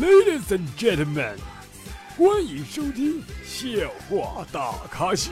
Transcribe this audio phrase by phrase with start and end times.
[0.00, 1.36] Ladies and gentlemen，
[2.16, 3.68] 欢迎收听笑
[4.08, 5.30] 话大咖秀。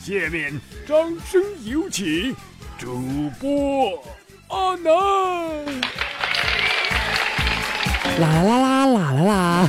[0.00, 2.34] 下面掌声有请
[2.76, 2.98] 主
[3.40, 4.02] 播
[4.48, 4.92] 阿南。
[8.18, 9.68] 啦啦啦啦啦啦！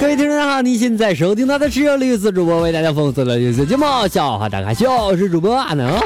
[0.00, 6.00] 各位听众好，你现在收听到的是由绿色主播为大家奉送的绿色节目《笑话大咖秀》，我是主播阿南。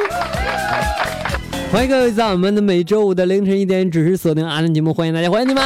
[1.70, 5.62] 欢迎各位在我们的每周五的凌晨一点准时锁定阿南节目，欢迎大家，欢迎你们！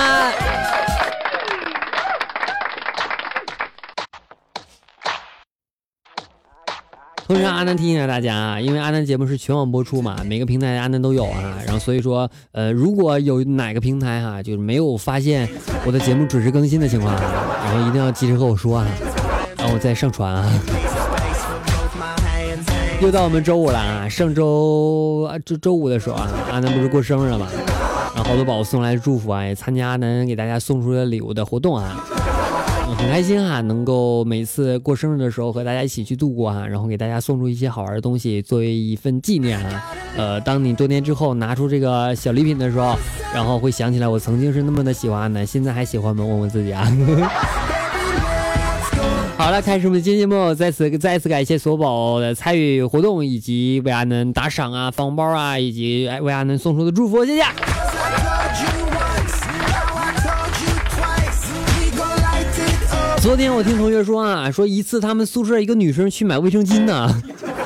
[7.30, 11.60] 同时，阿南提醒下大家啊，因为阿南节目是全网播出嘛，每个平台阿南都有啊。
[11.64, 15.48] 然后所以说，呃，如果有哪个平台哈，就是没有发现
[15.86, 17.22] 我的节目准时更新的情况啊，
[17.66, 18.86] 然后一定要及时和我说啊，
[19.56, 20.52] 然后我再上传啊。
[23.00, 24.08] 又到我们周五了啊！
[24.08, 27.46] 上周啊，周周五的时候啊，阿南不是过生日了嘛？
[28.12, 32.04] 然后好多宝宝送来祝福啊，也参加阿南给大家送出的礼物的活动啊，
[32.96, 39.84] 很开心哈，能够每次过生日的时候和大家一起去度过啊，然后给大家送出一些好玩的东西作为一份纪念啊。
[40.16, 42.96] 呃，当你多年之后拿出这个小礼品的时候，
[43.32, 46.24] 然后会想起来我曾经是那么的喜欢阿南，现在还喜欢吗？
[46.24, 46.86] 问问自己啊。
[49.38, 50.54] 好了，开始我们的今天节目。
[50.54, 57.42] 再次再次感谢索宝的参与活动，以及为阿南打赏啊、发红包啊，以及为阿南送出的祝福，谢谢。
[63.22, 67.08] 昨天我听同学说啊，说一次他们宿舍一个女生去买卫生巾呢，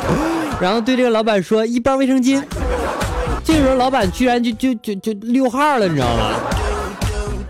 [0.61, 2.43] 然后对这个老板说一包卫生巾，
[3.45, 6.33] 这个时候老板居然就就就就溜号了，你知道吗？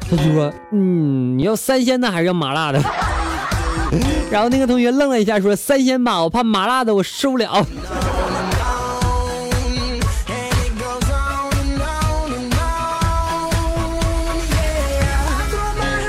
[0.08, 2.80] 他就说，嗯，你要三鲜的还是要麻辣的？
[4.30, 7.66] 然后那个同学愣了一下，说：“三鲜吧，我怕麻辣的我受不了。”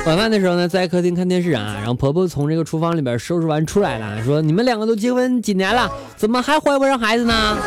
[0.05, 7.57] 晚饭的时候呢，在客厅看电视啊，然后婆婆从这个厨房里边收拾完出来了，说：“你们两个都结婚几年了，怎么还怀不上孩子呢？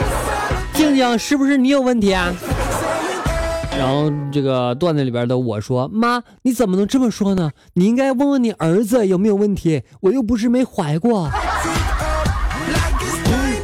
[0.72, 2.32] 静静，是不是你有问题啊？”
[3.76, 7.50] 然后这个段子里边的我说：“妈，你怎么能这么说呢？
[7.74, 11.28] 你应该问问你儿子有没有问题，我又不是没怀过。”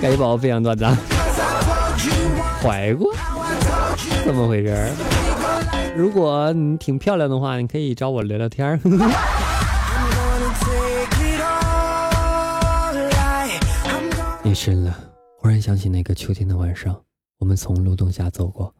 [0.02, 0.84] 感谢宝宝分享段子，
[2.60, 3.14] 怀过？
[4.24, 4.88] 怎么回事？
[5.96, 8.80] 如果你挺漂亮的话，你可以找我聊聊天
[14.44, 17.00] 夜 深了，忽然想起那个秋天的晚上，
[17.38, 18.74] 我们从路灯下走过，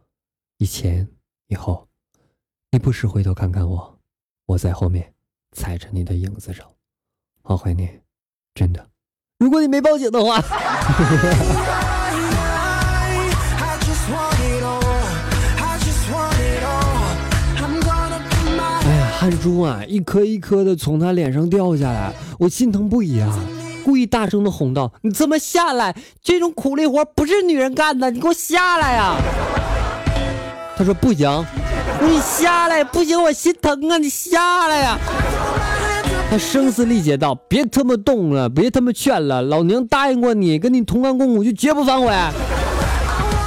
[0.58, 1.08] 以前。
[1.48, 1.86] 以后，
[2.70, 3.98] 你不时回头看看我，
[4.46, 5.12] 我在后面
[5.52, 6.64] 踩着你的影子走，
[7.42, 8.02] 好怀念，
[8.54, 8.88] 真的。
[9.38, 10.42] 如果你没报警的话。
[19.24, 23.34] 汗珠啊，一颗一颗的从他脸上掉下来，我心疼不已啊！
[23.82, 25.96] 故意大声的哄道：“你这么下来？
[26.22, 29.16] 这种苦力活不是女人干的，你给我下来呀！”
[30.76, 31.42] 他说不行，
[32.02, 33.96] 你下来不行，我心疼啊！
[33.96, 34.98] 你下来呀！
[36.30, 42.12] 他声嘶力竭道：“别他妈动了，别他妈劝了，老娘答应过你，跟你同甘共苦，就绝不反悔。”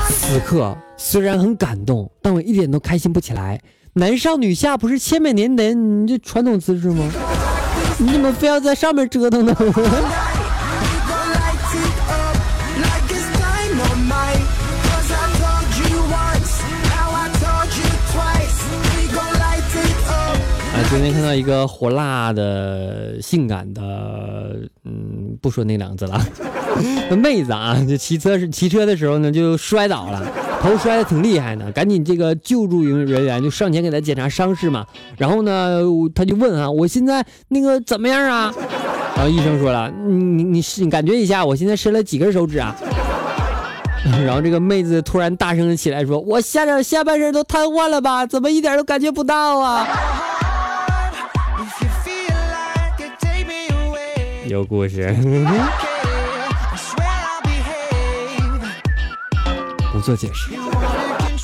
[0.10, 3.62] 此刻虽然很感动，但我一点都开心不起来。
[3.94, 7.10] 男上女下不是千百年的你这传统姿势吗？
[7.98, 9.56] 你怎么非要在上面折腾呢？
[20.90, 23.82] 昨天看到一个火辣的、性感的，
[24.86, 26.26] 嗯，不说那两个字了，
[27.12, 30.26] 那妹子啊，就骑车是骑车的时候呢，就摔倒了，
[30.62, 34.86] 头摔的挺厉害的，赶紧这个救助人员就上前给他检查伤势嘛。
[35.18, 35.80] 然后呢，
[36.14, 38.54] 他就问啊，我现在那个怎么样啊？
[39.16, 42.76] 然后医生说了，你你你你感觉一下，我现在伸了几根手指啊？
[44.26, 48.26] 然后这个妹子突然大声的起来说，我下点下半身都瘫痪了吧？
[48.26, 49.88] 怎么一点都感觉不到啊？
[54.48, 55.14] 有故事，
[60.08, 60.52] 做解释，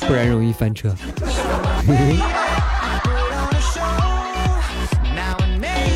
[0.06, 0.88] 不然容易翻车。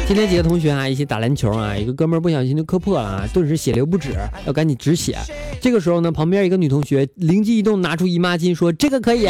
[0.07, 4.11] 今天几个同学啊一起打篮球啊，一个哥们儿不小心就磕破了啊，顿时血流不止，
[4.45, 5.17] 要赶紧止血。
[5.63, 9.25] 这个时候呢，旁边一个女同学灵机一动，拿出姨妈巾说：“这个可以。”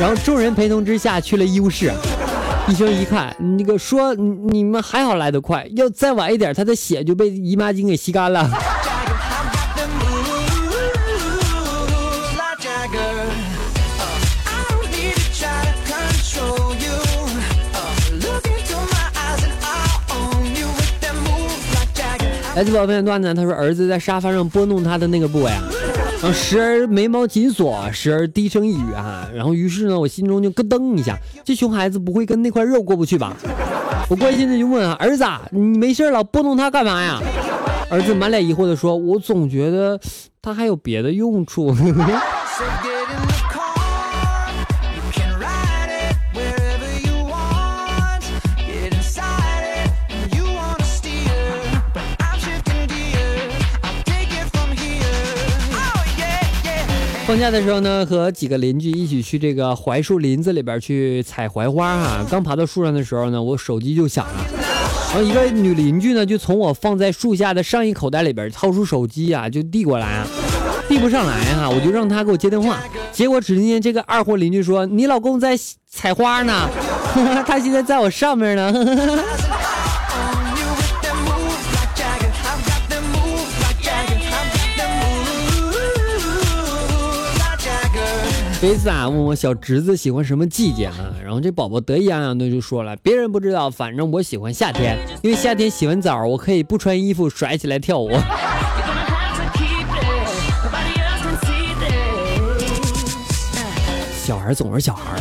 [0.00, 1.92] 然后众人陪同之下去了医务室。
[2.66, 8.50] 医生一看，那个说你们还好来得快，要再晚一点，他的血就被姨妈巾给吸干了。
[22.56, 25.62] 来自宝贝的段子，他说儿子在沙发上拨弄他的那个部位啊，
[26.22, 33.36] 然后时而眉毛紧锁，时而低声一语啊，然后于是呢，我心中就咯噔一下，这熊孩子不会跟那块肉过不去吧？
[34.08, 37.20] 我关心的就问啊，儿子，你没事老拨弄他干嘛呀？
[37.90, 40.00] 儿子满脸疑惑的说，我总觉得
[40.40, 41.76] 他还有别的用处。
[57.36, 62.26] 放假的时候呢，和几个邻居一起去这个槐树林子里边去采槐花哈。
[62.30, 64.46] 刚爬到树上的时候呢，我手机就响了，
[65.12, 70.24] 然后一个女邻居呢就从我放在树下的上衣口袋里边掏出手机啊，就递过来，
[70.88, 72.82] 递不上来哈，我就让她给我接电话。
[73.12, 75.54] 结果只听见这个二货邻居说：“你老公在
[75.90, 76.70] 采花呢，
[77.46, 78.72] 他现在在我上面呢。”
[88.62, 98.10] 一次啊，问我小侄子喜欢什么季节呢，然后这宝宝得意洋洋的就说了：“别人不知道，反正我喜欢夏天，因为夏天洗完澡，我可以不穿衣服甩起来跳舞。
[104.24, 105.20] ”小孩总是小孩。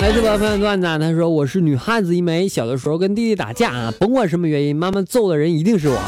[0.00, 5.98] 来自宝朋友段子，他说我是女汉子一枚，小的时候跟弟弟打架啊，甭管什么原因，妈妈揍的人一定是我。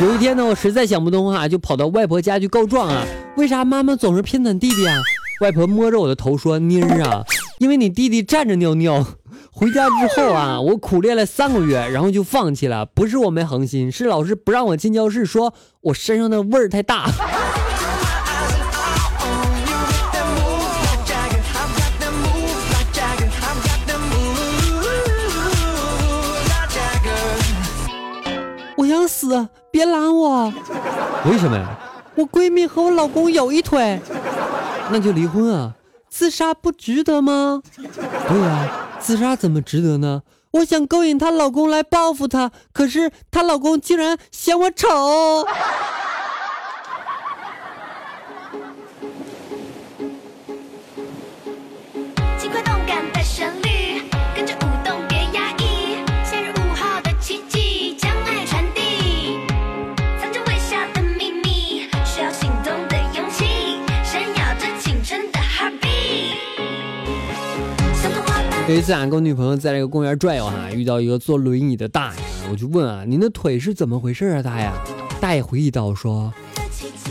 [0.00, 3.04] 有一天呢，我实在想不通啊，就跑到外婆家去告状啊，
[3.36, 5.02] 为啥妈妈总是偏袒弟弟啊？
[5.40, 7.24] 外婆摸着我的头说：“妮儿啊，
[7.58, 9.04] 因为你弟弟站着尿尿。”
[9.50, 12.86] 回家之后啊，我苦练了三个月，然后就放弃了。
[12.86, 17.10] 不是我没恒心，是老师不让我进教室，说我身上的味儿太大。
[29.18, 29.48] 死！
[29.72, 30.52] 别拦我！
[31.28, 31.76] 为什么呀？
[32.14, 34.00] 我闺蜜和我老公有一腿，
[34.92, 35.74] 那就离婚啊！
[36.08, 37.60] 自杀不值得吗？
[37.74, 40.22] 对呀，自杀怎么值得呢？
[40.52, 44.86] 我想勾引她老公来报复她，可是她老公竟然嫌我丑。
[68.68, 72.20] 有一次啊，跟我女朋友在这个公园转悠哈，遇到一个坐轮椅的大爷，
[72.50, 74.70] 我就问啊，您的腿是怎么回事啊，大爷？
[75.18, 76.30] 大爷回忆道说，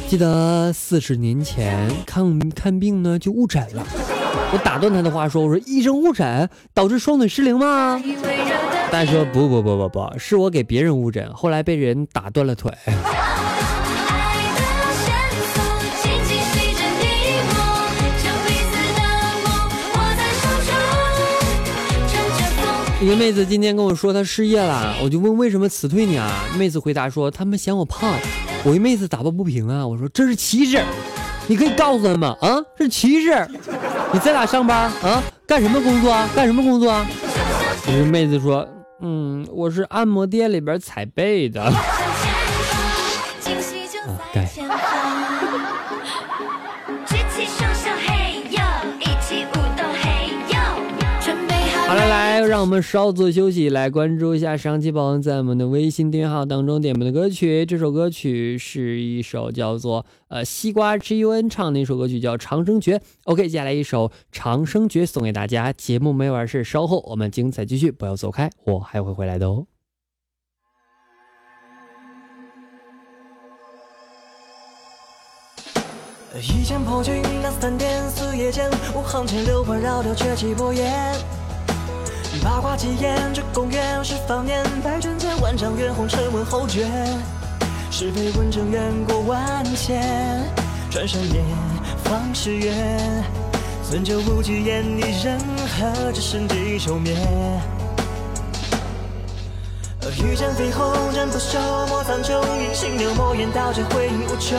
[0.07, 3.83] 记得四十年前看看病呢就误诊了。
[4.53, 7.99] 我打断他的话说，我说医生误诊导致双腿失灵吗？
[8.91, 12.71] 大爷说不不不不不，是我给别人误诊，后来被人打断了腿。
[22.99, 26.45] 一个妹子今天跟我说她失业了，我就问为什么辞退你啊？
[26.57, 28.11] 妹子回答说他们嫌我胖。
[28.63, 30.83] 我一妹子打抱不平啊，我说这是歧视，
[31.45, 33.47] 你可以告诉他们啊，是歧视。
[34.11, 35.21] 你在哪上班啊？
[35.45, 36.27] 干什么工作啊？
[36.35, 37.05] 干什么工作？
[37.87, 38.67] 一个妹子说，
[39.01, 41.61] 嗯，我是按摩店里边踩背的。
[41.69, 41.73] 啊，
[44.33, 44.49] 该。
[52.47, 57.65] 让我们稍作休息，来关注一下上期宝宝在我们的微信订阅号当中点播的歌曲。
[57.65, 62.97] 这首歌曲是一首叫做呃西瓜 G U N 唱的一首歌曲，叫《长生诀》。
[63.25, 65.73] OK，接下来一首《长生诀》送给大家。
[65.73, 69.65] 节目没完事，稍后我们精彩继续，不要走开，我还会回来的哦。
[76.39, 81.13] 一剑破军，那三点四夜间，五行千六环绕掉绝气波焰。
[82.43, 86.85] 八卦几言，这公园是方年，百转千万丈，远红尘问后觉。
[87.89, 90.43] 是非问成缘过万千，
[90.91, 91.41] 转山夜，
[92.03, 92.73] 方是月。
[93.89, 95.39] 尊酒不惧言，你人
[95.77, 97.17] 何只身地愁眠。
[100.19, 104.57] 遇见飞鸿，人不休，莫苍穹，隐形流墨言道，这回应无穷。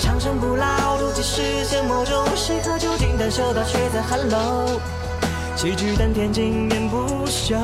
[0.00, 3.16] 长生不老，如几世仙魔中，谁可究竟？
[3.18, 4.80] 但修道却在寒楼。
[5.58, 7.56] 气聚丹田，经年不朽。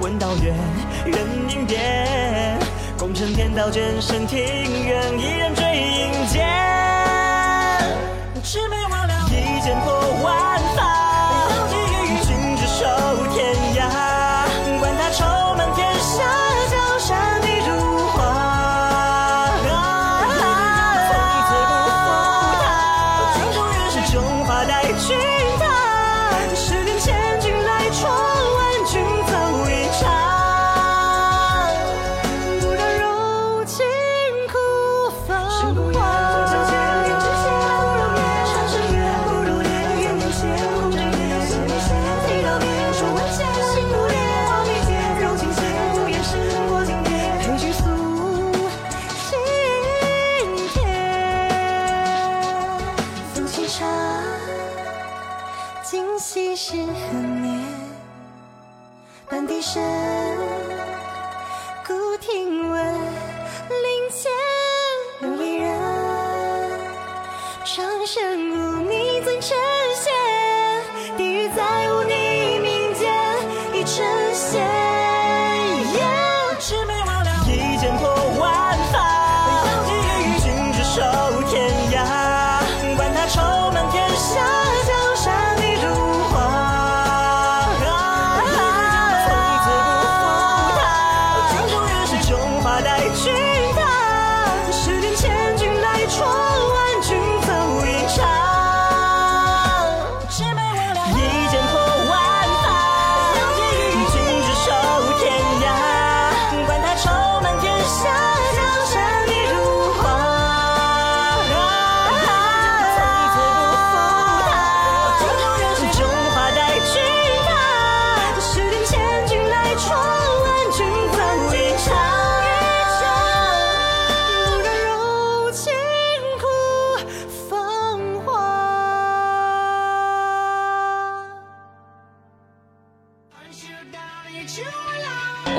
[0.00, 0.56] 问道远，
[1.04, 1.20] 人
[1.50, 2.58] 影变。
[2.96, 6.48] 功成天道，剑身庭院，一人追影间。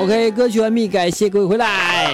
[0.06, 2.12] OK，歌曲完毕，感谢各位回来。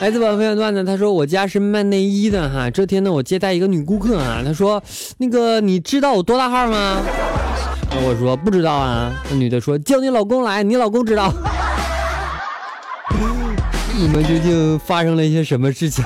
[0.00, 2.68] 来自网友段子，他说我家是卖内衣的哈。
[2.68, 4.82] 这天呢，我接待一个女顾客啊，她说
[5.18, 7.00] 那个你知道我多大号吗？
[8.04, 9.14] 我说不知道啊。
[9.30, 11.32] 那女的说叫你老公来，你老公知道。
[13.96, 16.04] 你们究竟发生了一些什么事情？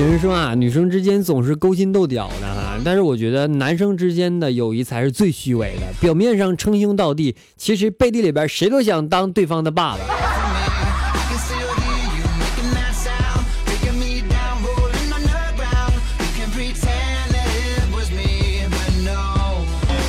[0.00, 5.82] 有人说啊，女生之间总是勾心斗角的哈，但是我觉得男生之间的友谊才是最虚伪的。
[6.00, 9.98] 表面上称兄道弟，其实背地里边谁都想当对方的爸爸。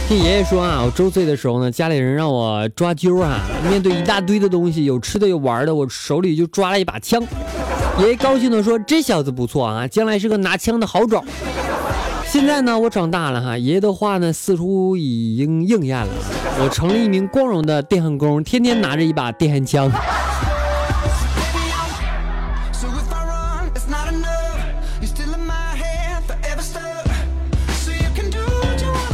[0.07, 3.41] 听爷爷说啊，我周岁的时候呢，家里人让我抓阄啊。
[3.69, 7.21] 面对一大堆的东西，有吃的有玩的，我手里就抓了一把枪。
[7.99, 11.23] 爷爷高兴地说：“这小子不错啊，将来是个拿枪的好种。”
[12.25, 16.13] 现在呢，我长大了哈，爷爷的话呢，似乎已经应验了。
[16.63, 19.91] 我成了一名光荣的电焊工，天天拿着一把电焊枪。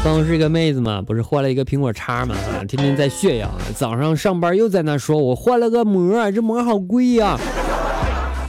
[0.04, 2.36] 办公室一个妹子嘛，不是换了一个苹果叉嘛，
[2.68, 3.52] 天天在炫耀。
[3.76, 7.38] 早上上班又在那说，我换了个膜，这膜好贵呀。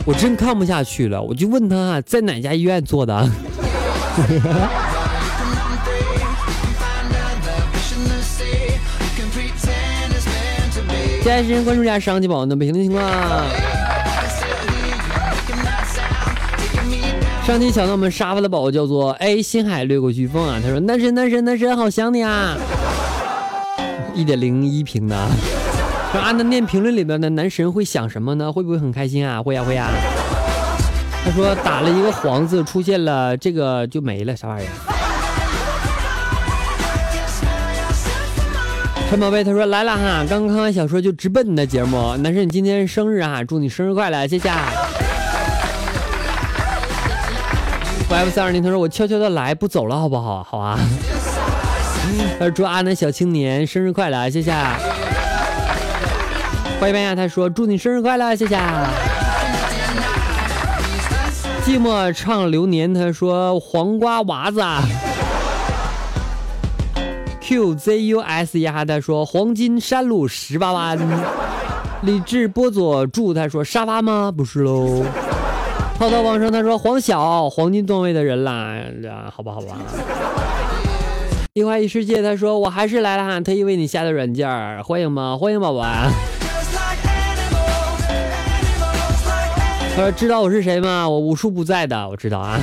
[0.08, 3.12] 我真看不下去了，我就问他在哪家医院做的。
[11.22, 13.04] 现在时间关注一下上期宝的北京的情况。
[17.46, 22.56] 上期抢到我们沙发的宝宝叫做哎，星海掠过飓风啊，他说男神男神男神好想你啊，
[24.14, 25.28] 一点零一平的。
[26.10, 28.50] 说阿南念评论里边的男神会想什么呢？
[28.50, 29.42] 会不会很开心啊？
[29.42, 29.88] 会呀会呀。
[31.24, 34.68] 他说打了一个黄字出现了这个就没了，啥玩意儿？
[39.10, 44.48] 陈宝贝他说来了哈，刚看完小说就直奔你的节目，男神你今天生日啊，祝你生日快乐，谢谢。
[48.10, 50.42] F 三二零，他说我悄悄的来，不走了，好不好？
[50.42, 50.78] 好啊。
[52.38, 54.54] 他说祝阿南小青年生日快乐，谢谢。
[56.80, 58.56] 欢迎班呀，他说祝你生日快乐，谢谢。
[61.64, 64.62] 寂寞唱流年，他说黄瓜娃子。
[67.42, 70.96] QZUS 呀，他说黄金山路十八弯。
[72.02, 74.32] 理智波佐祝他说沙发吗？
[74.34, 75.04] 不是喽。
[75.98, 78.84] 泡泡王生他说黄小黄金段位的人啦，
[79.34, 79.76] 好吧好吧。
[81.54, 84.48] 一花一世界他说我还是来了哈，特意为你下的软件
[84.84, 85.36] 欢迎吗？
[85.36, 85.84] 欢迎宝宝。
[89.98, 91.08] 说知道我是谁吗？
[91.08, 92.56] 我无处不在的，我知道啊。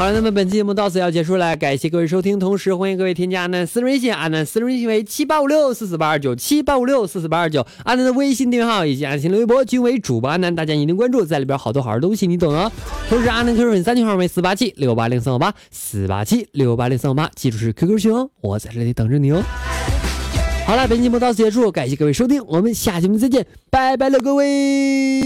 [0.00, 12.72] 好了，那么本期节目到此要结束了，感谢各位收听，同时欢迎各位添加阿南私人微信，阿南私人微信为七八五六四四八二九七八五六四四八二九，阿南的微信订阅号以及阿南的微博均为主播阿南，大家一定关注，在里边好多好玩东西，你懂哦。
[13.10, 19.42] 同时阿南 QQ 粉三群号为四八七六八零三五八四八七六八零三五八，记住是 QQ 群哦，我在这里等着你哦。
[20.64, 25.20] 好了，本期节目到此结束，感谢各位收听，我们下期节目再见，拜拜了各位。